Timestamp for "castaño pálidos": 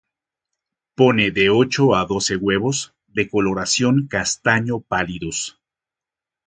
4.09-5.59